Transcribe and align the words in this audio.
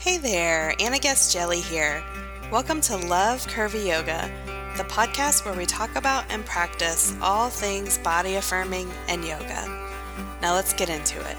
Hey 0.00 0.16
there, 0.16 0.74
Anna 0.80 0.98
Guest-Jelley 0.98 1.60
here. 1.60 2.02
Welcome 2.50 2.80
to 2.80 2.96
Love 2.96 3.46
Curvy 3.46 3.86
Yoga, 3.86 4.32
the 4.78 4.84
podcast 4.84 5.44
where 5.44 5.52
we 5.52 5.66
talk 5.66 5.94
about 5.94 6.24
and 6.30 6.42
practice 6.46 7.14
all 7.20 7.50
things 7.50 7.98
body 7.98 8.36
affirming 8.36 8.90
and 9.08 9.22
yoga. 9.22 9.90
Now 10.40 10.54
let's 10.54 10.72
get 10.72 10.88
into 10.88 11.20
it. 11.20 11.36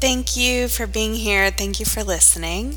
Thank 0.00 0.38
you 0.38 0.68
for 0.68 0.86
being 0.86 1.12
here. 1.12 1.50
Thank 1.50 1.80
you 1.80 1.84
for 1.84 2.02
listening. 2.02 2.76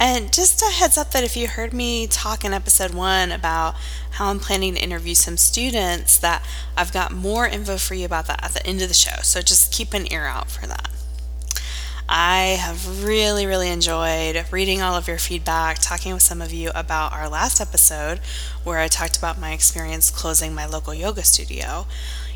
And 0.00 0.32
just 0.32 0.60
a 0.60 0.66
heads 0.66 0.98
up 0.98 1.12
that 1.12 1.24
if 1.24 1.36
you 1.36 1.48
heard 1.48 1.72
me 1.72 2.06
talk 2.06 2.44
in 2.44 2.52
episode 2.52 2.94
one 2.94 3.30
about 3.30 3.74
how 4.12 4.26
I'm 4.26 4.40
planning 4.40 4.74
to 4.74 4.80
interview 4.80 5.14
some 5.14 5.36
students, 5.36 6.18
that 6.18 6.44
I've 6.76 6.92
got 6.92 7.12
more 7.12 7.46
info 7.46 7.76
for 7.76 7.94
you 7.94 8.04
about 8.04 8.26
that 8.26 8.44
at 8.44 8.52
the 8.52 8.66
end 8.66 8.82
of 8.82 8.88
the 8.88 8.94
show. 8.94 9.22
So 9.22 9.40
just 9.40 9.72
keep 9.72 9.94
an 9.94 10.12
ear 10.12 10.24
out 10.24 10.50
for 10.50 10.66
that. 10.66 10.90
I 12.08 12.58
have 12.60 13.04
really, 13.04 13.46
really 13.46 13.70
enjoyed 13.70 14.44
reading 14.50 14.82
all 14.82 14.94
of 14.94 15.08
your 15.08 15.16
feedback, 15.16 15.78
talking 15.80 16.12
with 16.12 16.22
some 16.22 16.42
of 16.42 16.52
you 16.52 16.70
about 16.74 17.14
our 17.14 17.28
last 17.30 17.60
episode 17.60 18.18
where 18.62 18.78
I 18.78 18.88
talked 18.88 19.16
about 19.16 19.40
my 19.40 19.52
experience 19.52 20.10
closing 20.10 20.54
my 20.54 20.66
local 20.66 20.92
yoga 20.92 21.22
studio. 21.22 21.86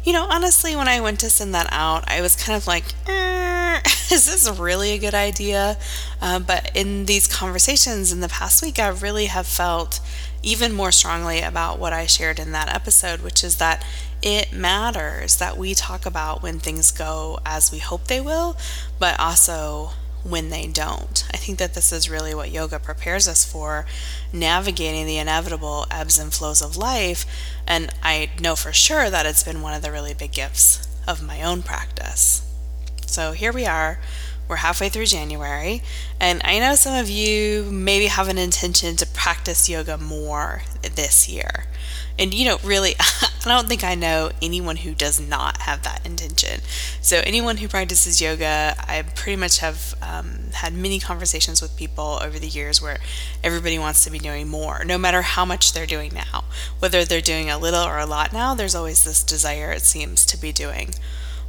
You 0.03 0.15
know, 0.15 0.27
honestly, 0.31 0.75
when 0.75 0.89
I 0.89 1.01
went 1.01 1.21
to 1.21 1.29
send 1.29 1.55
that 1.55 1.69
out, 1.71 2.09
I 2.09 2.23
was 2.23 2.35
kind 2.35 2.57
of 2.57 2.67
like, 2.67 2.85
eh, 3.07 3.58
is 4.13 4.27
this 4.27 4.49
really 4.59 4.93
a 4.93 4.99
good 4.99 5.15
idea? 5.15 5.79
Uh, 6.21 6.39
but 6.39 6.71
in 6.75 7.07
these 7.07 7.27
conversations 7.27 8.13
in 8.13 8.21
the 8.21 8.29
past 8.29 8.63
week, 8.63 8.79
I 8.79 8.89
really 8.89 9.27
have 9.27 9.47
felt 9.47 10.01
even 10.43 10.73
more 10.73 10.93
strongly 10.93 11.41
about 11.41 11.79
what 11.79 11.93
I 11.93 12.07
shared 12.07 12.39
in 12.39 12.53
that 12.53 12.73
episode, 12.75 13.21
which 13.21 13.43
is 13.43 13.57
that 13.57 13.85
it 14.23 14.53
matters 14.53 15.37
that 15.37 15.57
we 15.57 15.75
talk 15.75 16.07
about 16.07 16.43
when 16.43 16.59
things 16.59 16.91
go 16.91 17.39
as 17.45 17.71
we 17.71 17.79
hope 17.79 18.05
they 18.05 18.21
will, 18.21 18.57
but 18.99 19.19
also 19.19 19.91
when 20.25 20.51
they 20.51 20.67
don't. 20.67 21.25
I 21.33 21.37
think 21.37 21.59
that 21.59 21.75
this 21.75 21.93
is 21.93 22.11
really 22.11 22.35
what 22.35 22.51
yoga 22.51 22.79
prepares 22.79 23.29
us 23.29 23.45
for 23.45 23.87
navigating 24.33 25.07
the 25.07 25.19
inevitable 25.19 25.87
ebbs 25.91 26.19
and 26.19 26.33
flows 26.33 26.63
of 26.63 26.77
life. 26.77 27.25
And 27.67 27.93
I 28.03 28.31
know 28.41 28.57
for 28.57 28.73
sure 28.73 29.11
that 29.11 29.27
it's 29.27 29.45
been 29.45 29.63
one 29.63 29.75
of 29.75 29.83
the 29.83 29.93
really 29.93 30.15
big 30.15 30.33
gifts 30.33 30.89
of 31.07 31.23
my 31.23 31.43
own 31.43 31.63
practice. 31.63 32.48
So 33.09 33.33
here 33.33 33.53
we 33.53 33.65
are. 33.65 33.99
We're 34.49 34.57
halfway 34.57 34.89
through 34.89 35.07
January, 35.07 35.83
and 36.19 36.41
I 36.43 36.59
know 36.59 36.75
some 36.75 36.95
of 36.95 37.11
you 37.11 37.65
maybe 37.71 38.07
have 38.07 38.29
an 38.29 38.39
intention 38.39 38.97
to 38.97 39.07
practice 39.07 39.69
yoga 39.69 39.99
more 39.99 40.63
this 40.95 41.29
year. 41.29 41.65
And 42.19 42.33
you 42.33 42.47
know, 42.47 42.59
really, 42.63 42.95
I 43.01 43.29
don't 43.45 43.69
think 43.69 43.85
I 43.85 43.95
know 43.95 44.31
anyone 44.41 44.77
who 44.77 44.95
does 44.95 45.21
not 45.21 45.63
have 45.63 45.83
that 45.83 46.05
intention. 46.05 46.61
So, 47.01 47.23
anyone 47.25 47.59
who 47.59 47.69
practices 47.69 48.21
yoga, 48.21 48.75
I 48.79 49.03
pretty 49.15 49.37
much 49.37 49.59
have 49.59 49.95
um, 50.01 50.51
had 50.55 50.73
many 50.73 50.99
conversations 50.99 51.61
with 51.61 51.77
people 51.77 52.19
over 52.23 52.39
the 52.39 52.49
years 52.49 52.81
where 52.81 52.99
everybody 53.45 53.79
wants 53.79 54.03
to 54.05 54.11
be 54.11 54.19
doing 54.19 54.49
more, 54.49 54.83
no 54.85 54.97
matter 54.97 55.23
how 55.23 55.45
much 55.45 55.73
they're 55.73 55.87
doing 55.87 56.13
now. 56.15 56.45
Whether 56.79 57.05
they're 57.05 57.21
doing 57.21 57.51
a 57.51 57.59
little 57.59 57.85
or 57.85 57.99
a 57.99 58.07
lot 58.07 58.33
now, 58.33 58.55
there's 58.55 58.75
always 58.75 59.05
this 59.05 59.23
desire, 59.23 59.73
it 59.73 59.83
seems, 59.83 60.25
to 60.27 60.39
be 60.39 60.53
doing 60.53 60.95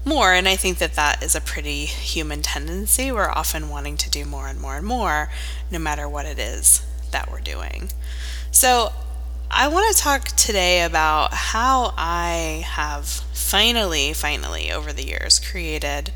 more. 0.06 0.34
And 0.34 0.48
I 0.48 0.56
think 0.56 0.78
that 0.80 0.94
that 0.94 1.22
is 1.24 1.36
a 1.36 1.42
pretty 1.42 1.86
human 1.86 2.42
tendency. 2.42 3.12
We're 3.12 3.30
often 3.30 3.70
wanting 3.70 3.98
to 3.98 4.10
do 4.10 4.26
more 4.26 4.48
and 4.48 4.60
more 4.60 4.78
and 4.78 4.86
more, 4.86 5.30
no 5.72 5.80
matter 5.80 6.08
what 6.08 6.26
it 6.26 6.40
is 6.40 6.86
that 7.12 7.32
we're 7.32 7.42
doing. 7.42 7.90
So, 8.52 8.92
I 9.52 9.68
want 9.68 9.96
to 9.96 10.02
talk 10.02 10.28
today 10.28 10.84
about 10.84 11.34
how 11.34 11.96
I 11.98 12.64
have 12.68 13.06
finally, 13.08 14.14
finally, 14.14 14.72
over 14.72 14.94
the 14.94 15.08
years, 15.08 15.40
created 15.40 16.12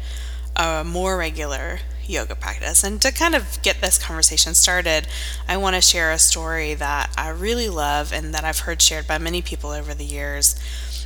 a 0.55 0.83
more 0.83 1.17
regular 1.17 1.79
yoga 2.05 2.35
practice. 2.35 2.83
And 2.83 3.01
to 3.01 3.11
kind 3.11 3.33
of 3.33 3.59
get 3.63 3.81
this 3.81 3.97
conversation 3.97 4.53
started, 4.53 5.07
I 5.47 5.57
want 5.57 5.75
to 5.75 5.81
share 5.81 6.11
a 6.11 6.19
story 6.19 6.75
that 6.75 7.11
I 7.17 7.29
really 7.29 7.69
love 7.69 8.13
and 8.13 8.35
that 8.35 8.43
I've 8.43 8.59
heard 8.59 8.81
shared 8.81 9.07
by 9.07 9.17
many 9.17 9.41
people 9.41 9.71
over 9.71 9.95
the 9.95 10.05
years. 10.05 10.55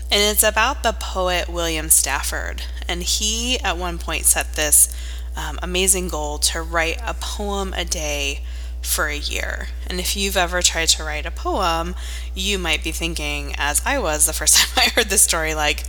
And 0.10 0.22
it's 0.22 0.44
about 0.44 0.84
the 0.84 0.94
poet 0.94 1.50
William 1.50 1.90
Stafford. 1.90 2.64
And 2.88 3.04
he, 3.04 3.60
at 3.60 3.78
one 3.78 3.98
point, 3.98 4.26
set 4.26 4.54
this 4.54 4.96
um, 5.36 5.60
amazing 5.62 6.08
goal 6.08 6.38
to 6.40 6.62
write 6.62 7.00
a 7.06 7.14
poem 7.14 7.74
a 7.74 7.84
day 7.84 8.42
for 8.82 9.08
a 9.08 9.18
year. 9.18 9.68
And 9.86 10.00
if 10.00 10.16
you've 10.16 10.38
ever 10.38 10.62
tried 10.62 10.88
to 10.90 11.04
write 11.04 11.26
a 11.26 11.32
poem, 11.32 11.96
you 12.34 12.58
might 12.58 12.84
be 12.84 12.92
thinking, 12.92 13.54
as 13.58 13.82
I 13.86 14.00
was 14.00 14.26
the 14.26 14.34
first 14.34 14.56
time 14.76 14.86
I 14.86 14.90
heard 14.90 15.10
this 15.10 15.22
story, 15.22 15.54
like, 15.54 15.84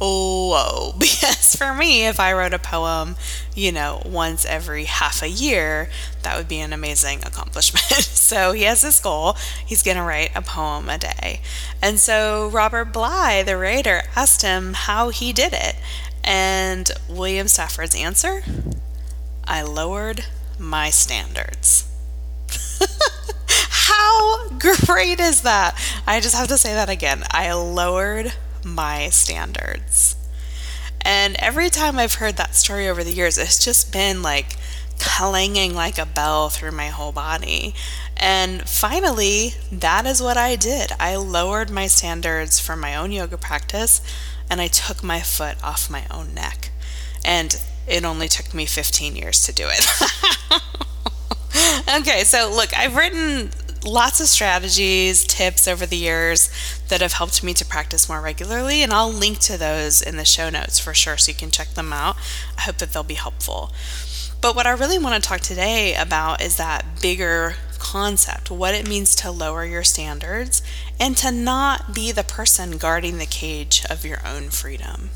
whoa. 0.00 0.94
Because 0.98 1.54
for 1.54 1.74
me, 1.74 2.06
if 2.06 2.18
I 2.18 2.32
wrote 2.32 2.54
a 2.54 2.58
poem, 2.58 3.16
you 3.54 3.72
know, 3.72 4.02
once 4.04 4.44
every 4.44 4.84
half 4.84 5.22
a 5.22 5.28
year, 5.28 5.88
that 6.22 6.36
would 6.36 6.48
be 6.48 6.60
an 6.60 6.72
amazing 6.72 7.20
accomplishment. 7.24 7.84
so 8.04 8.52
he 8.52 8.62
has 8.62 8.82
this 8.82 9.00
goal. 9.00 9.36
He's 9.64 9.82
going 9.82 9.96
to 9.96 10.02
write 10.02 10.30
a 10.34 10.42
poem 10.42 10.88
a 10.88 10.98
day. 10.98 11.40
And 11.82 11.98
so 11.98 12.48
Robert 12.48 12.86
Bly, 12.86 13.42
the 13.42 13.56
writer, 13.56 14.02
asked 14.16 14.42
him 14.42 14.72
how 14.74 15.10
he 15.10 15.32
did 15.32 15.52
it. 15.52 15.76
And 16.24 16.90
William 17.08 17.48
Stafford's 17.48 17.94
answer 17.94 18.42
I 19.44 19.62
lowered 19.62 20.26
my 20.58 20.90
standards. 20.90 21.88
How 23.48 24.48
great 24.50 25.18
is 25.18 25.42
that? 25.42 25.74
I 26.06 26.20
just 26.20 26.36
have 26.36 26.48
to 26.48 26.58
say 26.58 26.74
that 26.74 26.88
again. 26.88 27.24
I 27.30 27.52
lowered 27.52 28.32
my 28.64 29.08
standards. 29.08 30.16
And 31.02 31.36
every 31.38 31.70
time 31.70 31.98
I've 31.98 32.14
heard 32.14 32.36
that 32.36 32.54
story 32.54 32.88
over 32.88 33.02
the 33.02 33.12
years, 33.12 33.38
it's 33.38 33.64
just 33.64 33.92
been 33.92 34.22
like 34.22 34.56
clanging 34.98 35.74
like 35.74 35.98
a 35.98 36.04
bell 36.06 36.50
through 36.50 36.72
my 36.72 36.88
whole 36.88 37.12
body. 37.12 37.74
And 38.16 38.68
finally, 38.68 39.54
that 39.72 40.04
is 40.06 40.22
what 40.22 40.36
I 40.36 40.56
did. 40.56 40.92
I 41.00 41.16
lowered 41.16 41.70
my 41.70 41.86
standards 41.86 42.60
for 42.60 42.76
my 42.76 42.94
own 42.94 43.10
yoga 43.10 43.38
practice 43.38 44.02
and 44.50 44.60
I 44.60 44.66
took 44.66 45.02
my 45.02 45.20
foot 45.20 45.62
off 45.64 45.88
my 45.88 46.04
own 46.10 46.34
neck. 46.34 46.70
And 47.24 47.58
it 47.86 48.04
only 48.04 48.28
took 48.28 48.52
me 48.52 48.66
15 48.66 49.16
years 49.16 49.44
to 49.46 49.52
do 49.52 49.66
it. 49.68 49.86
okay, 52.00 52.24
so 52.24 52.52
look, 52.54 52.76
I've 52.76 52.96
written 52.96 53.50
lots 53.84 54.20
of 54.20 54.26
strategies, 54.26 55.24
tips 55.24 55.66
over 55.66 55.86
the 55.86 55.96
years 55.96 56.50
that 56.88 57.00
have 57.00 57.14
helped 57.14 57.42
me 57.42 57.54
to 57.54 57.64
practice 57.64 58.08
more 58.08 58.20
regularly, 58.20 58.82
and 58.82 58.92
I'll 58.92 59.12
link 59.12 59.38
to 59.40 59.56
those 59.56 60.02
in 60.02 60.16
the 60.16 60.24
show 60.24 60.50
notes 60.50 60.78
for 60.78 60.94
sure 60.94 61.16
so 61.16 61.30
you 61.30 61.36
can 61.36 61.50
check 61.50 61.70
them 61.70 61.92
out. 61.92 62.16
I 62.58 62.62
hope 62.62 62.76
that 62.78 62.92
they'll 62.92 63.02
be 63.02 63.14
helpful. 63.14 63.72
But 64.40 64.56
what 64.56 64.66
I 64.66 64.70
really 64.70 64.98
want 64.98 65.22
to 65.22 65.28
talk 65.28 65.40
today 65.40 65.94
about 65.94 66.40
is 66.40 66.56
that 66.56 67.00
bigger 67.00 67.56
concept, 67.78 68.50
what 68.50 68.74
it 68.74 68.88
means 68.88 69.14
to 69.16 69.30
lower 69.30 69.64
your 69.64 69.84
standards 69.84 70.62
and 70.98 71.16
to 71.18 71.30
not 71.30 71.94
be 71.94 72.12
the 72.12 72.24
person 72.24 72.78
guarding 72.78 73.18
the 73.18 73.26
cage 73.26 73.84
of 73.90 74.04
your 74.04 74.20
own 74.26 74.50
freedom. 74.50 75.10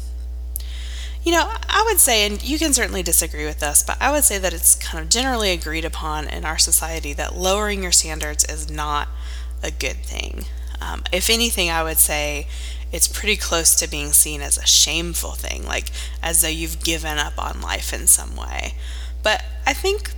You 1.25 1.33
know, 1.33 1.51
I 1.71 1.83
would 1.87 2.01
say, 2.01 2.27
and 2.27 2.43
you 2.43 2.59
can 2.59 2.75
certainly 2.75 3.03
disagree 3.03 3.47
with 3.47 3.61
this, 3.61 3.83
but 3.83 3.97
I 3.99 4.13
would 4.13 4.25
say 4.25 4.39
that 4.39 4.53
it's 4.53 4.75
kind 4.75 5.03
of 5.03 5.09
generally 5.09 5.53
agreed 5.53 5.87
upon 5.87 6.29
in 6.29 6.45
our 6.45 6.59
society 6.59 7.15
that 7.15 7.35
lowering 7.35 7.83
your 7.83 7.93
standards 7.93 8.45
is 8.45 8.71
not 8.71 9.09
a 9.63 9.71
good 9.71 10.05
thing. 10.05 10.45
Um, 10.83 11.03
if 11.13 11.31
anything, 11.31 11.71
I 11.71 11.83
would 11.83 11.97
say 11.97 12.47
it's 12.93 13.09
pretty 13.09 13.37
close 13.37 13.75
to 13.77 13.89
being 13.89 14.13
seen 14.13 14.43
as 14.43 14.59
a 14.59 14.67
shameful 14.67 15.33
thing, 15.33 15.65
like 15.65 15.91
as 16.23 16.43
though 16.43 16.49
you've 16.49 16.85
given 16.85 17.17
up 17.17 17.39
on 17.39 17.63
life 17.63 17.95
in 17.95 18.07
some 18.07 18.37
way. 18.37 18.75
But 19.23 19.43
I 19.67 19.73
think 19.73 20.13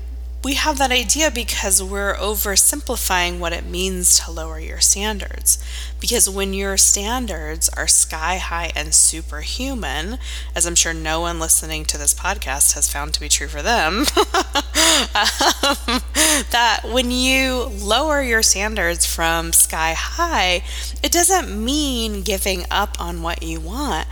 we 0.45 0.55
have 0.55 0.79
that 0.79 0.93
idea 0.93 1.31
because 1.31 1.83
we're 1.83 2.15
oversimplifying 2.15 3.39
what 3.41 3.53
it 3.53 3.67
means 3.67 4.21
to 4.21 4.31
lower 4.31 4.61
your 4.61 4.79
standards. 4.79 5.59
Because 5.99 6.31
when 6.31 6.55
your 6.55 6.77
standards 6.77 7.69
are 7.71 7.89
sky 7.89 8.37
high 8.37 8.71
and 8.77 8.95
superhuman, 8.95 10.19
as 10.55 10.65
I'm 10.65 10.77
sure 10.77 10.95
no 10.95 11.21
one 11.21 11.41
listening 11.41 11.85
to 11.87 11.99
this 11.99 12.15
podcast 12.15 12.75
has 12.75 12.89
found 12.91 13.13
to 13.15 13.21
be 13.21 13.29
true 13.29 13.49
for 13.49 13.61
them, 13.61 14.05
um, 14.17 16.03
that 16.51 16.81
when 16.85 17.11
you 17.11 17.65
lower 17.65 18.23
your 18.23 18.43
standards 18.43 19.05
from 19.05 19.53
sky 19.53 19.95
high, 19.97 20.63
it 21.03 21.11
doesn't 21.11 21.49
mean 21.65 22.23
giving 22.23 22.65
up 22.71 23.01
on 23.01 23.23
what 23.23 23.43
you 23.43 23.59
want. 23.59 24.07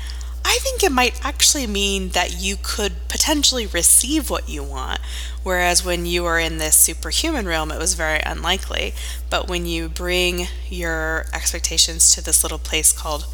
I 0.44 0.58
think 0.61 0.82
it 0.82 0.93
might 0.93 1.25
actually 1.25 1.67
mean 1.67 2.11
that 2.11 2.41
you 2.41 2.56
could 2.62 3.08
potentially 3.08 3.67
receive 3.67 4.31
what 4.31 4.49
you 4.49 4.62
want. 4.62 5.00
Whereas 5.43 5.85
when 5.85 6.06
you 6.06 6.25
are 6.26 6.38
in 6.38 6.58
this 6.58 6.76
superhuman 6.76 7.46
realm, 7.46 7.70
it 7.70 7.79
was 7.79 7.94
very 7.94 8.20
unlikely. 8.20 8.94
But 9.31 9.49
when 9.49 9.67
you 9.67 9.88
bring 9.88 10.49
your 10.69 11.26
expectations 11.32 12.14
to 12.14 12.23
this 12.23 12.43
little 12.43 12.58
place 12.58 12.93
called 12.93 13.26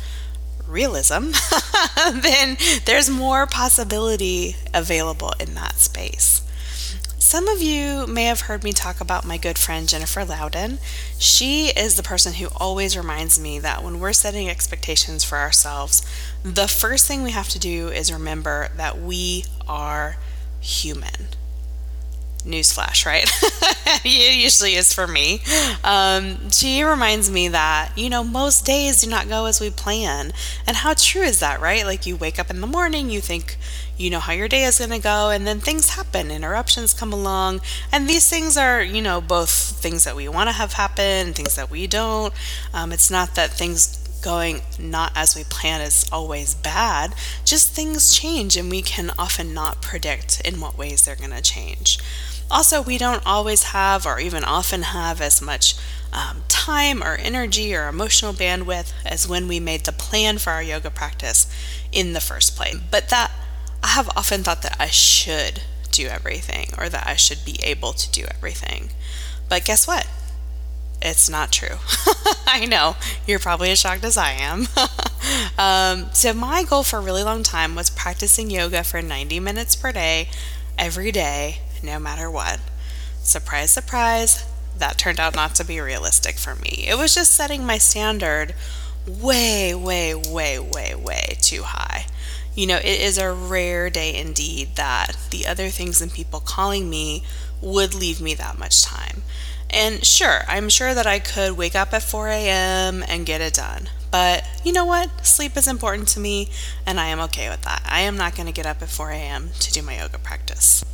realism, 0.66 1.30
then 2.12 2.56
there's 2.84 3.10
more 3.10 3.46
possibility 3.46 4.56
available 4.72 5.32
in 5.40 5.54
that 5.54 5.78
space. 5.78 6.42
Some 7.30 7.46
of 7.46 7.62
you 7.62 8.08
may 8.08 8.24
have 8.24 8.40
heard 8.40 8.64
me 8.64 8.72
talk 8.72 9.00
about 9.00 9.24
my 9.24 9.36
good 9.36 9.56
friend 9.56 9.88
Jennifer 9.88 10.24
Louden. 10.24 10.80
She 11.16 11.68
is 11.68 11.94
the 11.94 12.02
person 12.02 12.32
who 12.32 12.48
always 12.56 12.96
reminds 12.96 13.38
me 13.38 13.60
that 13.60 13.84
when 13.84 14.00
we're 14.00 14.12
setting 14.12 14.50
expectations 14.50 15.22
for 15.22 15.38
ourselves, 15.38 16.04
the 16.42 16.66
first 16.66 17.06
thing 17.06 17.22
we 17.22 17.30
have 17.30 17.48
to 17.50 17.60
do 17.60 17.86
is 17.86 18.12
remember 18.12 18.70
that 18.76 19.00
we 19.00 19.44
are 19.68 20.16
human 20.58 21.28
newsflash, 22.42 23.06
right? 23.06 23.28
it 24.04 24.36
usually 24.36 24.74
is 24.74 24.92
for 24.92 25.06
me. 25.06 25.40
Um, 25.84 26.50
she 26.50 26.82
reminds 26.82 27.30
me 27.30 27.48
that, 27.48 27.92
you 27.96 28.10
know, 28.10 28.24
most 28.24 28.64
days 28.64 29.02
do 29.02 29.10
not 29.10 29.28
go 29.28 29.46
as 29.46 29.60
we 29.60 29.70
plan. 29.70 30.32
And 30.66 30.78
how 30.78 30.94
true 30.94 31.22
is 31.22 31.40
that, 31.40 31.60
right? 31.60 31.84
Like 31.84 32.06
you 32.06 32.16
wake 32.16 32.38
up 32.38 32.50
in 32.50 32.60
the 32.60 32.66
morning, 32.66 33.10
you 33.10 33.20
think 33.20 33.56
you 34.00 34.08
know 34.08 34.18
how 34.18 34.32
your 34.32 34.48
day 34.48 34.64
is 34.64 34.78
going 34.78 34.90
to 34.90 34.98
go, 34.98 35.28
and 35.28 35.46
then 35.46 35.60
things 35.60 35.90
happen, 35.90 36.30
interruptions 36.30 36.94
come 36.94 37.12
along. 37.12 37.60
And 37.92 38.08
these 38.08 38.28
things 38.28 38.56
are, 38.56 38.82
you 38.82 39.02
know, 39.02 39.20
both 39.20 39.50
things 39.50 40.04
that 40.04 40.16
we 40.16 40.26
want 40.26 40.48
to 40.48 40.54
have 40.54 40.72
happen, 40.72 41.34
things 41.34 41.54
that 41.56 41.70
we 41.70 41.86
don't. 41.86 42.32
Um, 42.72 42.92
it's 42.92 43.10
not 43.10 43.34
that 43.34 43.50
things 43.50 43.98
going 44.22 44.60
not 44.78 45.12
as 45.14 45.34
we 45.36 45.44
plan 45.44 45.80
is 45.80 46.08
always 46.12 46.54
bad, 46.54 47.14
just 47.44 47.72
things 47.72 48.14
change 48.14 48.56
and 48.56 48.70
we 48.70 48.82
can 48.82 49.10
often 49.18 49.54
not 49.54 49.82
predict 49.82 50.40
in 50.42 50.60
what 50.60 50.78
ways 50.78 51.04
they're 51.04 51.16
going 51.16 51.30
to 51.30 51.42
change. 51.42 51.98
Also, 52.50 52.82
we 52.82 52.98
don't 52.98 53.24
always 53.24 53.64
have, 53.64 54.04
or 54.04 54.18
even 54.18 54.44
often 54.44 54.82
have, 54.82 55.20
as 55.20 55.40
much 55.40 55.74
um, 56.12 56.42
time 56.48 57.02
or 57.02 57.14
energy 57.14 57.74
or 57.74 57.86
emotional 57.86 58.32
bandwidth 58.32 58.92
as 59.04 59.28
when 59.28 59.46
we 59.46 59.60
made 59.60 59.84
the 59.84 59.92
plan 59.92 60.38
for 60.38 60.50
our 60.50 60.62
yoga 60.62 60.90
practice 60.90 61.46
in 61.92 62.12
the 62.12 62.20
first 62.20 62.56
place. 62.56 62.76
But 62.90 63.08
that 63.10 63.30
I 63.82 63.88
have 63.88 64.08
often 64.16 64.42
thought 64.42 64.62
that 64.62 64.76
I 64.80 64.88
should 64.88 65.62
do 65.90 66.06
everything 66.06 66.68
or 66.78 66.88
that 66.88 67.06
I 67.06 67.16
should 67.16 67.44
be 67.44 67.58
able 67.62 67.92
to 67.92 68.10
do 68.10 68.24
everything. 68.34 68.90
But 69.48 69.64
guess 69.64 69.86
what? 69.86 70.08
It's 71.02 71.30
not 71.30 71.50
true. 71.50 71.76
I 72.46 72.66
know 72.66 72.96
you're 73.26 73.38
probably 73.38 73.70
as 73.70 73.80
shocked 73.80 74.04
as 74.04 74.18
I 74.18 74.32
am. 74.32 74.68
um, 75.58 76.10
so, 76.12 76.34
my 76.34 76.62
goal 76.62 76.82
for 76.82 76.98
a 76.98 77.02
really 77.02 77.22
long 77.22 77.42
time 77.42 77.74
was 77.74 77.88
practicing 77.88 78.50
yoga 78.50 78.84
for 78.84 79.00
90 79.00 79.40
minutes 79.40 79.74
per 79.74 79.92
day, 79.92 80.28
every 80.78 81.10
day, 81.10 81.60
no 81.82 81.98
matter 81.98 82.30
what. 82.30 82.60
Surprise, 83.22 83.70
surprise, 83.70 84.44
that 84.76 84.98
turned 84.98 85.20
out 85.20 85.34
not 85.34 85.54
to 85.56 85.64
be 85.64 85.80
realistic 85.80 86.36
for 86.36 86.54
me. 86.54 86.84
It 86.88 86.96
was 86.96 87.14
just 87.14 87.32
setting 87.32 87.64
my 87.64 87.78
standard 87.78 88.54
way, 89.06 89.74
way, 89.74 90.14
way, 90.14 90.58
way, 90.58 90.94
way 90.94 91.36
too 91.40 91.62
high. 91.62 92.06
You 92.54 92.66
know, 92.66 92.76
it 92.76 93.00
is 93.00 93.18
a 93.18 93.32
rare 93.32 93.90
day 93.90 94.14
indeed 94.14 94.76
that 94.76 95.16
the 95.30 95.46
other 95.46 95.68
things 95.68 96.00
and 96.00 96.12
people 96.12 96.40
calling 96.40 96.90
me 96.90 97.24
would 97.60 97.94
leave 97.94 98.20
me 98.20 98.34
that 98.34 98.58
much 98.58 98.82
time. 98.82 99.22
And 99.68 100.04
sure, 100.04 100.40
I'm 100.48 100.68
sure 100.68 100.94
that 100.94 101.06
I 101.06 101.20
could 101.20 101.56
wake 101.56 101.76
up 101.76 101.92
at 101.92 102.02
4 102.02 102.28
a.m. 102.28 103.04
and 103.06 103.24
get 103.24 103.40
it 103.40 103.54
done. 103.54 103.88
But 104.10 104.44
you 104.64 104.72
know 104.72 104.84
what? 104.84 105.24
Sleep 105.24 105.56
is 105.56 105.68
important 105.68 106.08
to 106.08 106.20
me, 106.20 106.50
and 106.84 106.98
I 106.98 107.06
am 107.06 107.20
okay 107.20 107.48
with 107.48 107.62
that. 107.62 107.82
I 107.86 108.00
am 108.00 108.16
not 108.16 108.34
going 108.34 108.46
to 108.46 108.52
get 108.52 108.66
up 108.66 108.82
at 108.82 108.88
4 108.88 109.10
a.m. 109.10 109.50
to 109.60 109.72
do 109.72 109.82
my 109.82 109.98
yoga 109.98 110.18
practice. 110.18 110.84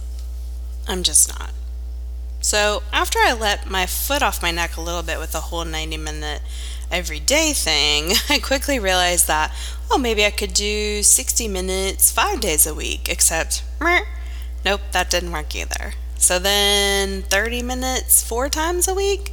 I'm 0.87 1.03
just 1.03 1.29
not. 1.29 1.51
So, 2.41 2.83
after 2.93 3.19
I 3.19 3.33
let 3.33 3.69
my 3.69 3.87
foot 3.87 4.23
off 4.23 4.43
my 4.43 4.51
neck 4.53 4.77
a 4.77 4.81
little 4.81 5.03
bit 5.03 5.19
with 5.19 5.33
the 5.33 5.41
whole 5.41 5.65
90 5.65 5.97
minute 5.97 6.43
everyday 6.91 7.53
thing, 7.53 8.13
I 8.29 8.39
quickly 8.39 8.79
realized 8.79 9.27
that, 9.27 9.53
oh, 9.91 9.99
maybe 9.99 10.25
I 10.25 10.31
could 10.31 10.55
do 10.55 11.03
60 11.03 11.49
minutes 11.49 12.13
five 12.13 12.41
days 12.41 12.67
a 12.67 12.75
week, 12.75 13.09
except, 13.09 13.65
nope, 14.65 14.81
that 14.93 15.11
didn't 15.11 15.33
work 15.33 15.57
either. 15.57 15.95
So 16.19 16.39
then 16.39 17.23
30 17.23 17.63
minutes 17.63 18.27
four 18.27 18.49
times 18.49 18.87
a 18.87 18.95
week? 18.95 19.33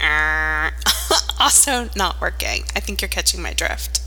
also 1.40 1.88
not 1.96 2.20
working. 2.20 2.64
I 2.74 2.80
think 2.80 3.00
you're 3.00 3.08
catching 3.08 3.42
my 3.42 3.52
drift. 3.52 4.00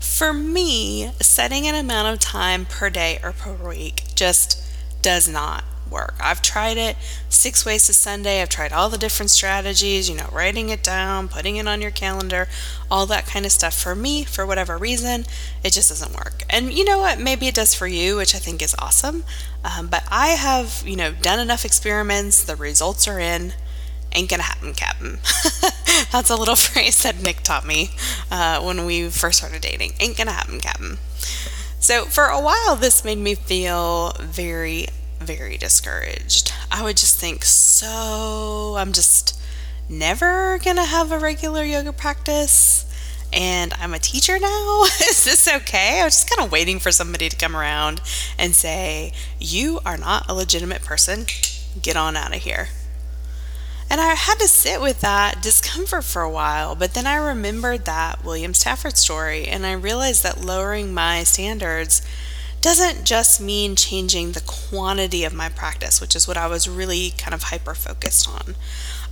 For 0.00 0.32
me, 0.32 1.12
setting 1.20 1.66
an 1.66 1.74
amount 1.74 2.12
of 2.12 2.18
time 2.18 2.66
per 2.66 2.90
day 2.90 3.20
or 3.22 3.32
per 3.32 3.52
week 3.52 4.04
just 4.14 4.62
does 5.00 5.28
not 5.28 5.64
work. 5.90 6.14
I've 6.20 6.42
tried 6.42 6.76
it 6.76 6.96
six 7.28 7.64
ways 7.64 7.86
to 7.86 7.92
Sunday. 7.92 8.40
I've 8.42 8.48
tried 8.48 8.72
all 8.72 8.88
the 8.88 8.98
different 8.98 9.30
strategies, 9.30 10.08
you 10.08 10.16
know, 10.16 10.28
writing 10.32 10.68
it 10.70 10.82
down, 10.82 11.28
putting 11.28 11.56
it 11.56 11.68
on 11.68 11.82
your 11.82 11.90
calendar, 11.90 12.48
all 12.90 13.06
that 13.06 13.26
kind 13.26 13.44
of 13.44 13.52
stuff. 13.52 13.74
For 13.74 13.94
me, 13.94 14.24
for 14.24 14.46
whatever 14.46 14.78
reason, 14.78 15.24
it 15.62 15.72
just 15.72 15.88
doesn't 15.88 16.14
work. 16.14 16.44
And 16.50 16.72
you 16.72 16.84
know 16.84 16.98
what? 16.98 17.18
Maybe 17.18 17.46
it 17.46 17.54
does 17.54 17.74
for 17.74 17.86
you, 17.86 18.16
which 18.16 18.34
I 18.34 18.38
think 18.38 18.62
is 18.62 18.74
awesome. 18.78 19.24
Um, 19.64 19.86
but 19.88 20.04
I 20.10 20.28
have, 20.28 20.82
you 20.86 20.96
know, 20.96 21.12
done 21.12 21.38
enough 21.38 21.64
experiments. 21.64 22.42
The 22.42 22.56
results 22.56 23.06
are 23.06 23.18
in. 23.18 23.54
Ain't 24.14 24.28
gonna 24.28 24.42
happen, 24.42 24.74
Captain. 24.74 25.18
That's 26.12 26.30
a 26.30 26.36
little 26.36 26.56
phrase 26.56 27.02
that 27.02 27.22
Nick 27.22 27.42
taught 27.42 27.66
me 27.66 27.90
uh, 28.30 28.60
when 28.60 28.84
we 28.84 29.08
first 29.08 29.38
started 29.38 29.62
dating. 29.62 29.92
Ain't 30.00 30.18
gonna 30.18 30.32
happen, 30.32 30.60
Captain. 30.60 30.98
So, 31.78 32.04
for 32.04 32.26
a 32.26 32.40
while, 32.40 32.76
this 32.76 33.04
made 33.04 33.18
me 33.18 33.34
feel 33.34 34.12
very 34.20 34.86
very 35.26 35.56
discouraged. 35.56 36.52
I 36.70 36.82
would 36.82 36.96
just 36.96 37.18
think, 37.18 37.44
so 37.44 38.74
I'm 38.76 38.92
just 38.92 39.40
never 39.88 40.58
gonna 40.58 40.84
have 40.84 41.12
a 41.12 41.18
regular 41.18 41.64
yoga 41.64 41.92
practice 41.92 42.86
and 43.32 43.72
I'm 43.74 43.94
a 43.94 43.98
teacher 43.98 44.38
now. 44.38 44.84
Is 45.00 45.24
this 45.24 45.48
okay? 45.48 46.00
I 46.00 46.04
was 46.04 46.14
just 46.14 46.30
kind 46.30 46.44
of 46.44 46.52
waiting 46.52 46.78
for 46.78 46.92
somebody 46.92 47.28
to 47.28 47.36
come 47.36 47.56
around 47.56 48.00
and 48.38 48.54
say, 48.54 49.12
You 49.38 49.80
are 49.86 49.96
not 49.96 50.28
a 50.28 50.34
legitimate 50.34 50.82
person. 50.82 51.26
Get 51.80 51.96
on 51.96 52.16
out 52.16 52.36
of 52.36 52.42
here. 52.42 52.68
And 53.90 54.00
I 54.00 54.14
had 54.14 54.38
to 54.38 54.48
sit 54.48 54.80
with 54.80 55.00
that 55.00 55.42
discomfort 55.42 56.04
for 56.04 56.22
a 56.22 56.30
while, 56.30 56.74
but 56.74 56.94
then 56.94 57.06
I 57.06 57.16
remembered 57.16 57.84
that 57.84 58.24
William 58.24 58.54
Stafford 58.54 58.96
story 58.96 59.46
and 59.46 59.66
I 59.66 59.72
realized 59.72 60.22
that 60.22 60.42
lowering 60.42 60.94
my 60.94 61.24
standards 61.24 62.00
doesn't 62.62 63.04
just 63.04 63.40
mean 63.40 63.74
changing 63.74 64.32
the 64.32 64.40
quantity 64.40 65.24
of 65.24 65.34
my 65.34 65.48
practice, 65.48 66.00
which 66.00 66.14
is 66.14 66.28
what 66.28 66.36
I 66.36 66.46
was 66.46 66.68
really 66.68 67.10
kind 67.18 67.34
of 67.34 67.44
hyper 67.44 67.74
focused 67.74 68.28
on. 68.28 68.54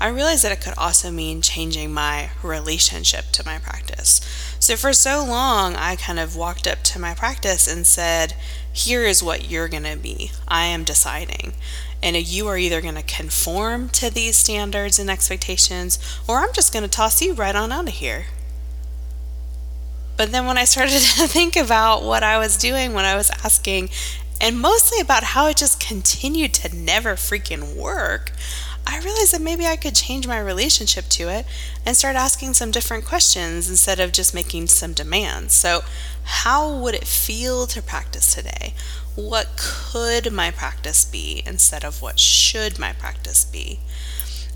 I 0.01 0.09
realized 0.09 0.45
that 0.45 0.53
it 0.53 0.61
could 0.61 0.79
also 0.79 1.11
mean 1.11 1.43
changing 1.43 1.93
my 1.93 2.31
relationship 2.45 3.33
to 3.33 3.45
my 3.45 3.59
practice. 3.59 4.21
So 4.61 4.77
for 4.77 4.93
so 4.93 5.25
long, 5.25 5.75
I 5.75 5.97
kind 5.97 6.21
of 6.21 6.37
walked 6.37 6.69
up 6.69 6.85
to 6.85 7.01
my 7.01 7.13
practice 7.13 7.67
and 7.67 7.87
said, 7.87 8.35
Here 8.73 9.03
is 9.03 9.21
what 9.23 9.51
you're 9.51 9.69
going 9.69 9.83
to 9.83 9.97
be. 9.97 10.31
I 10.47 10.67
am 10.67 10.85
deciding. 10.85 11.55
And 12.03 12.17
you 12.17 12.47
are 12.47 12.57
either 12.57 12.81
going 12.81 12.95
to 12.95 13.03
conform 13.03 13.89
to 13.91 14.11
these 14.11 14.37
standards 14.37 14.99
and 15.01 15.11
expectations, 15.11 15.99
or 16.29 16.39
I'm 16.39 16.53
just 16.55 16.73
going 16.73 16.85
to 16.85 16.89
toss 16.89 17.21
you 17.21 17.35
right 17.35 17.57
on 17.57 17.73
out 17.73 17.89
of 17.89 17.95
here. 17.95 18.27
But 20.21 20.33
then 20.33 20.45
when 20.45 20.59
I 20.59 20.65
started 20.65 21.01
to 21.17 21.27
think 21.27 21.57
about 21.57 22.03
what 22.03 22.23
I 22.23 22.37
was 22.37 22.59
doing 22.59 22.93
when 22.93 23.07
I 23.07 23.17
was 23.17 23.31
asking, 23.43 23.89
and 24.39 24.61
mostly 24.61 25.01
about 25.01 25.23
how 25.23 25.47
it 25.47 25.57
just 25.57 25.81
continued 25.81 26.53
to 26.53 26.77
never 26.77 27.15
freaking 27.15 27.75
work, 27.75 28.31
I 28.87 28.99
realized 28.99 29.33
that 29.33 29.41
maybe 29.41 29.65
I 29.65 29.77
could 29.77 29.95
change 29.95 30.27
my 30.27 30.39
relationship 30.39 31.07
to 31.09 31.31
it 31.31 31.47
and 31.87 31.97
start 31.97 32.17
asking 32.17 32.53
some 32.53 32.71
different 32.71 33.07
questions 33.07 33.71
instead 33.71 33.99
of 33.99 34.13
just 34.13 34.35
making 34.35 34.67
some 34.67 34.93
demands. 34.93 35.55
So, 35.55 35.85
how 36.25 36.71
would 36.71 36.95
it 36.95 37.07
feel 37.07 37.67
to 37.69 37.81
practice 37.81 38.35
today? 38.35 38.75
What 39.15 39.57
could 39.57 40.31
my 40.35 40.51
practice 40.51 41.07
be 41.07 41.43
instead 41.47 41.83
of 41.83 42.03
what 42.03 42.19
should 42.19 42.79
my 42.79 42.93
practice 42.93 43.47
be? 43.47 43.81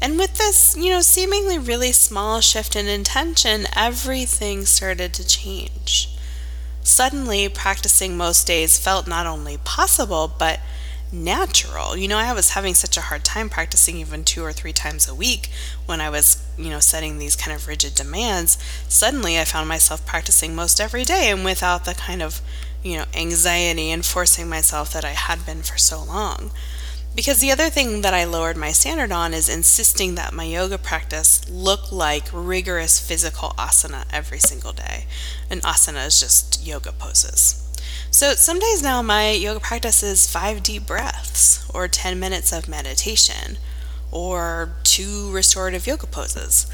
And 0.05 0.19
with 0.19 0.35
this, 0.35 0.77
you 0.77 0.91
know, 0.91 1.01
seemingly 1.01 1.59
really 1.59 1.91
small 1.91 2.43
shift 2.43 2.77
in 2.77 2.87
intention, 2.89 3.67
everything 3.75 4.67
started 4.67 5.15
to 5.15 5.27
change. 5.27 6.15
Suddenly, 6.83 7.49
practicing 7.49 8.15
most 8.15 8.47
days 8.47 8.79
felt 8.79 9.09
not 9.09 9.27
only 9.27 9.57
possible, 9.57 10.29
but 10.29 10.61
natural. 11.11 11.97
You 11.97 12.09
know, 12.09 12.19
I 12.19 12.35
was 12.35 12.51
having 12.51 12.75
such 12.75 12.99
a 12.99 13.07
hard 13.09 13.25
time 13.25 13.49
practicing 13.49 13.97
even 13.97 14.25
two 14.25 14.45
or 14.45 14.53
three 14.53 14.75
times 14.75 15.09
a 15.09 15.15
week 15.15 15.49
when 15.87 16.03
I 16.03 16.11
was, 16.11 16.47
you 16.59 16.69
know, 16.69 16.81
setting 16.81 17.17
these 17.17 17.35
kind 17.35 17.57
of 17.57 17.67
rigid 17.67 17.95
demands. 17.95 18.59
Suddenly, 18.91 19.39
I 19.39 19.47
found 19.47 19.69
myself 19.69 20.05
practicing 20.05 20.55
most 20.55 20.83
every 20.83 21.05
day 21.05 21.31
and 21.31 21.47
without 21.47 21.87
the 21.87 21.95
kind 21.95 22.21
of, 22.21 22.43
you 22.83 22.99
know, 22.99 23.07
anxiety 23.15 23.91
and 23.91 24.05
forcing 24.05 24.51
myself 24.51 24.93
that 24.93 25.07
I 25.07 25.13
had 25.13 25.47
been 25.47 25.63
for 25.63 25.79
so 25.79 26.05
long. 26.05 26.51
Because 27.15 27.41
the 27.41 27.53
other 27.53 27.71
thing 27.71 28.01
that 28.01 28.13
I 28.13 28.25
lowered 28.25 28.57
my 28.57 28.73
standard 28.73 29.13
on 29.13 29.33
is 29.33 29.49
insisting 29.49 30.17
that 30.17 30.33
my 30.33 30.45
yoga 30.45 30.79
practice 30.79 31.49
look 31.49 31.93
like 31.93 32.29
rigorous 32.33 32.99
physical 32.99 33.51
asana 33.51 34.05
every 34.13 34.41
single 34.41 34.73
day. 34.73 35.07
And 35.49 35.63
asana 35.63 36.07
is 36.07 36.19
just 36.19 36.67
yoga 36.67 36.91
poses. 36.91 37.61
So 38.11 38.35
some 38.35 38.59
days 38.59 38.83
now 38.83 39.01
my 39.01 39.31
yoga 39.31 39.61
practice 39.61 40.03
is 40.03 40.31
five 40.31 40.63
deep 40.63 40.87
breaths, 40.87 41.69
or 41.73 41.87
10 41.87 42.19
minutes 42.19 42.53
of 42.53 42.69
meditation, 42.69 43.59
or 44.11 44.71
two 44.83 45.31
restorative 45.33 45.87
yoga 45.87 46.07
poses. 46.07 46.67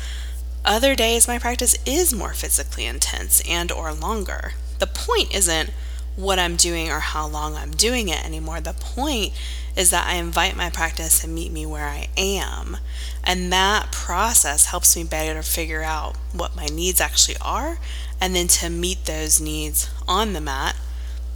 Other 0.65 0.95
days 0.95 1.29
my 1.29 1.39
practice 1.39 1.77
is 1.85 2.15
more 2.15 2.33
physically 2.33 2.87
intense 2.87 3.43
and 3.49 3.71
or 3.71 3.93
longer. 3.93 4.53
The 4.79 4.87
point 4.87 5.35
isn't 5.35 5.71
what 6.17 6.39
I'm 6.39 6.57
doing 6.57 6.91
or 6.91 7.01
how 7.01 7.27
long 7.27 7.55
I'm 7.55 7.71
doing 7.71 8.09
it 8.09 8.25
anymore. 8.25 8.61
The 8.61 8.75
point 8.75 9.33
is 9.77 9.91
that 9.91 10.07
I 10.07 10.15
invite 10.15 10.57
my 10.57 10.71
practice 10.71 11.21
to 11.21 11.29
meet 11.29 11.53
me 11.53 11.65
where 11.65 11.87
I 11.87 12.09
am. 12.17 12.79
And 13.23 13.53
that 13.53 13.93
process 13.93 14.67
helps 14.67 14.97
me 14.97 15.05
better 15.05 15.43
figure 15.43 15.83
out 15.83 16.17
what 16.33 16.57
my 16.57 16.67
needs 16.67 17.01
actually 17.01 17.37
are 17.41 17.79
and 18.21 18.35
then 18.35 18.49
to 18.49 18.69
meet 18.69 19.07
those 19.07 19.41
needs 19.41 19.89
on 20.07 20.33
the 20.33 20.41
mat 20.41 20.77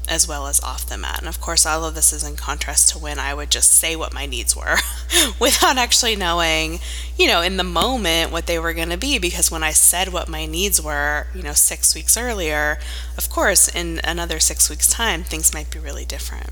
as 0.08 0.28
well 0.28 0.46
as 0.46 0.60
off 0.60 0.86
the 0.86 0.98
mat. 0.98 1.18
And 1.18 1.28
of 1.28 1.40
course, 1.40 1.64
all 1.64 1.84
of 1.84 1.94
this 1.94 2.12
is 2.12 2.24
in 2.24 2.36
contrast 2.36 2.90
to 2.90 2.98
when 2.98 3.18
I 3.18 3.34
would 3.34 3.50
just 3.50 3.72
say 3.72 3.96
what 3.96 4.12
my 4.12 4.26
needs 4.26 4.54
were 4.54 4.76
without 5.40 5.78
actually 5.78 6.16
knowing, 6.16 6.80
you 7.18 7.26
know, 7.26 7.40
in 7.40 7.56
the 7.56 7.64
moment 7.64 8.30
what 8.30 8.46
they 8.46 8.58
were 8.58 8.74
going 8.74 8.90
to 8.90 8.98
be. 8.98 9.18
Because 9.18 9.50
when 9.50 9.62
I 9.62 9.70
said 9.70 10.12
what 10.12 10.28
my 10.28 10.46
needs 10.46 10.80
were, 10.80 11.26
you 11.34 11.42
know, 11.42 11.52
six 11.52 11.94
weeks 11.94 12.16
earlier, 12.16 12.78
of 13.16 13.30
course, 13.30 13.68
in 13.68 14.00
another 14.04 14.38
six 14.38 14.68
weeks' 14.68 14.90
time, 14.90 15.22
things 15.22 15.54
might 15.54 15.70
be 15.70 15.78
really 15.78 16.04
different. 16.04 16.50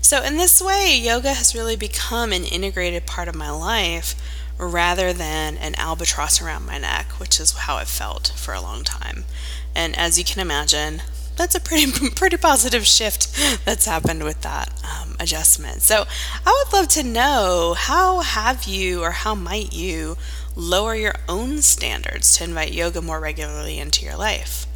So, 0.00 0.22
in 0.22 0.36
this 0.36 0.62
way, 0.62 0.96
yoga 0.96 1.34
has 1.34 1.54
really 1.54 1.76
become 1.76 2.32
an 2.32 2.44
integrated 2.44 3.04
part 3.04 3.28
of 3.28 3.34
my 3.34 3.50
life 3.50 4.14
rather 4.58 5.12
than 5.12 5.56
an 5.56 5.74
albatross 5.76 6.40
around 6.40 6.66
my 6.66 6.78
neck, 6.78 7.12
which 7.20 7.38
is 7.38 7.52
how 7.52 7.78
it 7.78 7.88
felt 7.88 8.32
for 8.36 8.54
a 8.54 8.60
long 8.60 8.84
time. 8.84 9.24
And 9.74 9.96
as 9.96 10.18
you 10.18 10.24
can 10.24 10.40
imagine, 10.40 11.02
that's 11.38 11.54
a 11.54 11.60
pretty 11.60 12.10
pretty 12.16 12.36
positive 12.36 12.86
shift 12.86 13.64
that's 13.64 13.86
happened 13.86 14.24
with 14.24 14.42
that 14.42 14.70
um, 14.84 15.16
adjustment. 15.18 15.82
So 15.82 16.04
I 16.44 16.64
would 16.64 16.72
love 16.76 16.88
to 16.88 17.02
know 17.02 17.74
how 17.76 18.20
have 18.20 18.64
you 18.64 19.02
or 19.02 19.12
how 19.12 19.34
might 19.34 19.72
you 19.72 20.16
lower 20.54 20.94
your 20.94 21.14
own 21.28 21.62
standards 21.62 22.36
to 22.36 22.44
invite 22.44 22.72
yoga 22.72 23.00
more 23.00 23.20
regularly 23.20 23.78
into 23.78 24.04
your 24.04 24.16
life. 24.16 24.66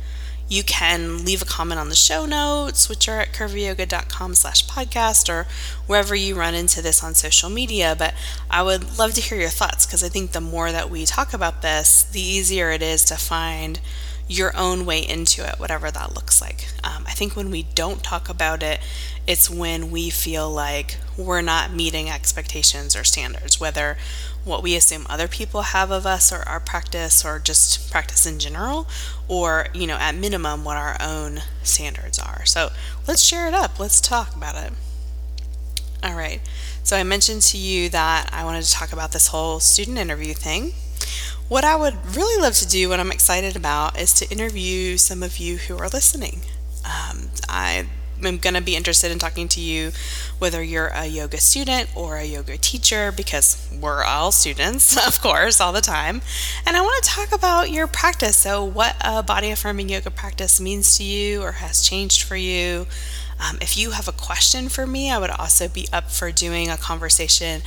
You 0.49 0.63
can 0.63 1.25
leave 1.25 1.41
a 1.41 1.47
comment 1.47 1.81
on 1.81 1.89
the 1.89 1.95
show 1.95 2.27
notes, 2.27 2.87
which 2.87 3.09
are 3.09 3.21
at 3.21 3.33
curvyyoga.com 3.33 4.35
slash 4.35 4.67
podcast 4.67 5.31
or 5.31 5.47
wherever 5.87 6.15
you 6.15 6.35
run 6.35 6.55
into 6.55 6.83
this 6.83 7.03
on 7.03 7.15
social 7.15 7.49
media. 7.49 7.97
But 7.99 8.13
I 8.51 8.63
would 8.63 8.99
love 8.99 9.15
to 9.15 9.23
hear 9.23 9.39
your 9.39 9.49
thoughts 9.49 9.87
because 9.87 10.05
I 10.05 10.09
think 10.09 10.33
the 10.33 10.43
more 10.43 10.71
that 10.71 10.91
we 10.91 11.07
talk 11.07 11.33
about 11.33 11.63
this, 11.63 12.03
the 12.03 12.21
easier 12.21 12.71
it 12.71 12.83
is 12.83 13.03
to 13.07 13.17
find 13.17 13.81
your 14.29 14.57
own 14.57 14.87
way 14.87 15.01
into 15.01 15.47
it, 15.47 15.59
whatever 15.59 15.91
that 15.91 16.15
looks 16.15 16.41
like. 16.41 16.69
Um, 16.83 17.05
I 17.07 17.13
think 17.13 17.37
when 17.37 17.51
we 17.51 17.65
don't 17.75 18.03
talk 18.03 18.29
about 18.29 18.63
it, 18.63 18.81
it's 19.27 19.51
when 19.51 19.91
we 19.91 20.11
feel 20.11 20.51
like 20.51 20.97
we're 21.17 21.43
not 21.43 21.73
meeting 21.73 22.09
expectations 22.09 22.97
or 22.97 23.05
standards, 23.05 23.61
whether 23.61 23.97
what 24.45 24.63
we 24.63 24.75
assume 24.75 25.07
other 25.09 25.29
people 25.29 25.63
have 25.63 25.91
of 25.91 26.07
us 26.07 26.33
or 26.33 26.49
our 26.49 26.59
practice 26.59 27.25
or 27.25 27.39
just 27.39 27.91
practice 27.91 28.27
in 28.27 28.39
general, 28.39 28.89
or, 29.29 29.67
you 29.73 29.87
know, 29.87 29.97
at 29.97 30.15
minimum, 30.15 30.65
what 30.65 30.77
our 30.77 30.97
own 31.01 31.41
standards 31.63 32.19
are. 32.19 32.45
So 32.45 32.71
let's 33.07 33.23
share 33.23 33.47
it 33.47 33.55
up. 33.55 33.79
Let's 33.79 34.01
talk 34.01 34.35
about 34.35 34.57
it. 34.57 34.73
All 36.03 36.15
right. 36.15 36.41
So 36.83 36.97
I 36.97 37.05
mentioned 37.05 37.43
to 37.43 37.59
you 37.59 37.89
that 37.91 38.31
I 38.33 38.45
wanted 38.45 38.65
to 38.65 38.73
talk 38.73 38.93
about 38.93 39.13
this 39.13 39.29
whole 39.29 39.61
student 39.61 39.99
interview 39.99 40.35
thing. 40.35 40.73
What 41.53 41.65
I 41.65 41.77
would 41.77 42.17
really 42.17 42.41
love 42.41 42.55
to 42.55 42.67
do, 42.67 42.89
what 42.89 42.99
I'm 42.99 43.13
excited 43.13 43.57
about, 43.57 44.01
is 44.01 44.15
to 44.15 44.31
interview 44.31 44.97
some 44.97 45.23
of 45.23 45.37
you 45.37 45.59
who 45.59 45.77
are 45.77 45.89
listening. 45.91 46.41
Um, 46.83 47.29
I 47.47 47.85
am 48.25 48.39
going 48.39 48.55
to 48.55 48.63
be 48.63 48.75
interested 48.75 49.13
in 49.13 49.19
talking 49.19 49.49
to 49.49 49.61
you 49.61 49.93
whether 50.39 50.63
you're 50.63 50.91
a 50.95 51.05
yoga 51.05 51.37
student 51.37 51.95
or 51.95 52.17
a 52.17 52.25
yoga 52.25 52.57
teacher, 52.57 53.13
because 53.13 53.69
we're 53.79 54.03
all 54.03 54.33
students, 54.33 54.97
of 55.07 55.21
course, 55.21 55.61
all 55.61 55.75
the 55.75 55.83
time. 55.83 56.23
And 56.65 56.75
I 56.75 56.81
want 56.81 57.05
to 57.05 57.11
talk 57.11 57.33
about 57.33 57.71
your 57.71 57.87
practice. 57.87 58.39
So, 58.39 58.65
what 58.65 58.97
a 59.03 59.23
body 59.23 59.51
affirming 59.51 59.91
yoga 59.91 60.11
practice 60.11 60.59
means 60.59 60.97
to 60.97 61.05
you 61.05 61.43
or 61.43 61.53
has 61.53 61.87
changed 61.87 62.23
for 62.23 62.35
you. 62.35 62.87
Um, 63.43 63.59
if 63.61 63.77
you 63.77 63.91
have 63.91 64.07
a 64.07 64.13
question 64.13 64.69
for 64.69 64.87
me, 64.87 65.11
I 65.11 65.19
would 65.19 65.31
also 65.31 65.67
be 65.69 65.89
up 65.93 66.11
for 66.11 66.31
doing 66.31 66.71
a 66.71 66.77
conversation 66.77 67.63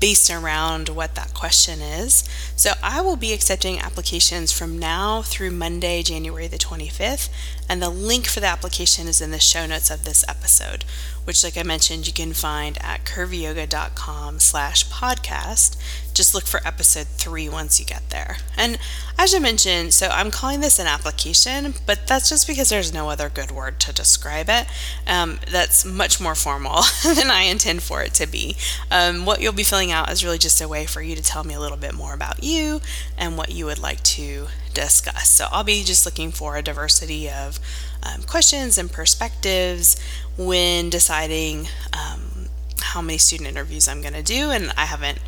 based 0.00 0.30
around 0.30 0.88
what 0.88 1.14
that 1.14 1.34
question 1.34 1.80
is. 1.80 2.28
So 2.56 2.72
I 2.82 3.00
will 3.02 3.16
be 3.16 3.32
accepting 3.32 3.78
applications 3.78 4.50
from 4.50 4.78
now 4.78 5.22
through 5.22 5.50
Monday, 5.52 6.02
January 6.02 6.48
the 6.48 6.56
25th, 6.56 7.28
and 7.68 7.80
the 7.80 7.90
link 7.90 8.26
for 8.26 8.40
the 8.40 8.46
application 8.46 9.06
is 9.06 9.20
in 9.20 9.30
the 9.30 9.38
show 9.38 9.66
notes 9.66 9.90
of 9.90 10.04
this 10.04 10.24
episode, 10.26 10.84
which 11.24 11.44
like 11.44 11.56
I 11.56 11.62
mentioned, 11.62 12.06
you 12.06 12.12
can 12.12 12.32
find 12.32 12.78
at 12.82 13.04
curvyyoga.com 13.04 14.38
slash 14.38 14.88
podcast. 14.88 15.76
Just 16.12 16.34
look 16.34 16.46
for 16.46 16.60
episode 16.66 17.06
three 17.06 17.48
once 17.48 17.78
you 17.78 17.86
get 17.86 18.10
there. 18.10 18.38
And 18.56 18.78
as 19.18 19.34
I 19.34 19.38
mentioned, 19.38 19.94
so 19.94 20.08
I'm 20.08 20.30
calling 20.30 20.60
this 20.60 20.78
an 20.78 20.86
application, 20.86 21.74
but 21.86 22.06
that's 22.06 22.28
just 22.28 22.46
because 22.46 22.68
there's 22.68 22.92
no 22.92 23.08
other 23.08 23.28
good 23.28 23.50
word 23.50 23.78
to 23.80 23.92
describe 23.92 24.48
it. 24.48 24.66
Um, 25.06 25.38
that's 25.50 25.84
much 25.84 26.20
more 26.20 26.34
formal 26.34 26.82
than 27.04 27.30
I 27.30 27.42
intend 27.42 27.82
for 27.82 28.02
it 28.02 28.14
to 28.14 28.26
be. 28.26 28.56
Um, 28.90 29.24
what 29.24 29.40
you'll 29.40 29.52
be 29.52 29.62
filling 29.62 29.92
out 29.92 30.10
is 30.10 30.24
really 30.24 30.38
just 30.38 30.60
a 30.60 30.68
way 30.68 30.84
for 30.86 31.00
you 31.00 31.14
to 31.14 31.22
tell 31.22 31.44
me 31.44 31.54
a 31.54 31.60
little 31.60 31.76
bit 31.76 31.94
more 31.94 32.14
about 32.14 32.42
you 32.42 32.80
and 33.16 33.36
what 33.36 33.50
you 33.52 33.66
would 33.66 33.78
like 33.78 34.02
to 34.02 34.48
discuss. 34.74 35.28
So 35.30 35.46
I'll 35.50 35.64
be 35.64 35.84
just 35.84 36.06
looking 36.06 36.30
for 36.32 36.56
a 36.56 36.62
diversity 36.62 37.28
of 37.30 37.58
um, 38.02 38.22
questions 38.22 38.78
and 38.78 38.90
perspectives 38.90 39.96
when 40.40 40.88
deciding 40.88 41.68
um, 41.92 42.48
how 42.80 43.02
many 43.02 43.18
student 43.18 43.48
interviews 43.48 43.86
I'm 43.86 44.00
going 44.00 44.14
to 44.14 44.22
do, 44.22 44.50
and 44.50 44.72
I 44.76 44.86
haven't 44.86 45.18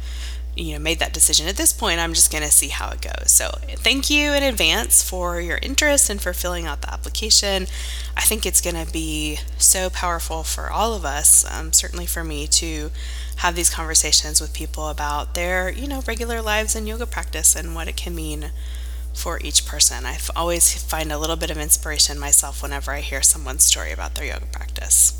you 0.57 0.75
know 0.75 0.79
made 0.79 0.99
that 0.99 1.15
decision 1.15 1.49
at 1.49 1.57
this 1.57 1.73
point 1.73 1.99
i'm 1.99 2.13
just 2.13 2.31
going 2.31 2.45
to 2.45 2.51
see 2.51 2.69
how 2.69 2.91
it 2.91 3.01
goes. 3.01 3.31
So 3.31 3.53
thank 3.77 4.11
you 4.11 4.33
in 4.33 4.43
advance 4.43 5.03
for 5.09 5.41
your 5.41 5.59
interest 5.63 6.11
and 6.11 6.21
for 6.21 6.35
filling 6.35 6.67
out 6.67 6.83
the 6.83 6.93
application. 6.93 7.67
I 8.17 8.21
think 8.21 8.45
it's 8.45 8.61
going 8.61 8.85
to 8.85 8.93
be 8.93 9.39
so 9.57 9.89
powerful 9.89 10.43
for 10.43 10.71
all 10.71 10.95
of 10.95 11.07
us 11.07 11.51
um, 11.51 11.73
certainly 11.73 12.05
for 12.05 12.23
me 12.23 12.47
to 12.49 12.91
have 13.37 13.55
these 13.55 13.71
conversations 13.71 14.43
with 14.43 14.53
people 14.53 14.89
about 14.89 15.35
their 15.35 15.71
you 15.71 15.89
know 15.89 16.03
regular 16.07 16.43
lives 16.43 16.77
and 16.77 16.87
yoga 16.87 17.07
practice 17.07 17.57
and 17.57 17.75
what 17.75 17.89
it 17.89 17.97
can 17.97 18.15
mean 18.15 18.51
for 19.15 19.39
each 19.43 19.67
person. 19.67 20.05
I 20.07 20.19
always 20.35 20.83
find 20.83 21.13
a 21.13 21.19
little 21.19 21.37
bit 21.37 21.51
of 21.51 21.59
inspiration 21.59 22.19
myself 22.19 22.63
whenever 22.63 22.93
I 22.93 23.01
hear 23.01 23.23
someone's 23.23 23.65
story 23.65 23.93
about 23.93 24.15
their 24.15 24.27
yoga 24.27 24.47
practice. 24.47 25.19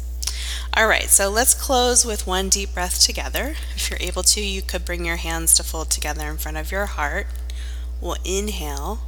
All 0.75 0.87
right, 0.87 1.09
so 1.09 1.29
let's 1.29 1.55
close 1.55 2.05
with 2.05 2.27
one 2.27 2.49
deep 2.49 2.73
breath 2.75 3.01
together. 3.01 3.55
If 3.75 3.91
you're 3.91 4.01
able 4.01 4.23
to, 4.23 4.41
you 4.41 4.63
could 4.63 4.85
bring 4.85 5.05
your 5.05 5.17
hands 5.17 5.55
to 5.55 5.63
fold 5.63 5.91
together 5.91 6.29
in 6.29 6.39
front 6.39 6.57
of 6.57 6.73
your 6.73 6.87
heart. 6.87 7.27
We'll 8.01 8.17
inhale 8.25 9.01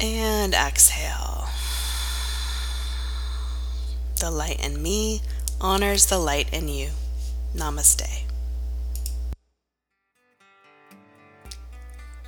and 0.00 0.54
exhale. 0.54 1.50
The 4.18 4.30
light 4.30 4.64
in 4.64 4.82
me 4.82 5.20
honors 5.60 6.06
the 6.06 6.18
light 6.18 6.52
in 6.52 6.68
you. 6.68 6.90
Namaste. 7.54 8.24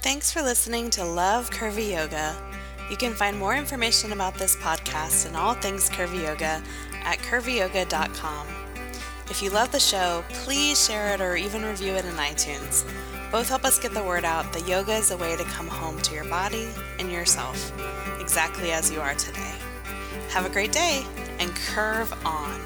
Thanks 0.04 0.30
for 0.30 0.42
listening 0.42 0.90
to 0.90 1.02
Love 1.02 1.48
Curvy 1.48 1.92
Yoga. 1.92 2.36
You 2.90 2.96
can 2.98 3.14
find 3.14 3.38
more 3.38 3.56
information 3.56 4.12
about 4.12 4.34
this 4.34 4.54
podcast 4.54 5.24
and 5.24 5.34
all 5.34 5.54
things 5.54 5.88
curvy 5.88 6.24
yoga 6.24 6.62
at 7.04 7.16
curvyyoga.com. 7.20 8.46
If 9.30 9.42
you 9.42 9.48
love 9.48 9.72
the 9.72 9.80
show, 9.80 10.22
please 10.28 10.84
share 10.84 11.14
it 11.14 11.22
or 11.22 11.36
even 11.36 11.64
review 11.64 11.94
it 11.94 12.04
in 12.04 12.12
iTunes. 12.16 12.84
Both 13.32 13.48
help 13.48 13.64
us 13.64 13.78
get 13.78 13.94
the 13.94 14.02
word 14.02 14.26
out 14.26 14.52
that 14.52 14.68
yoga 14.68 14.92
is 14.92 15.10
a 15.10 15.16
way 15.16 15.36
to 15.36 15.44
come 15.44 15.68
home 15.68 15.98
to 16.02 16.14
your 16.14 16.26
body 16.26 16.68
and 16.98 17.10
yourself, 17.10 17.72
exactly 18.20 18.72
as 18.72 18.90
you 18.90 19.00
are 19.00 19.14
today. 19.14 19.54
Have 20.28 20.44
a 20.44 20.50
great 20.50 20.72
day 20.72 21.02
and 21.38 21.50
curve 21.56 22.12
on. 22.26 22.60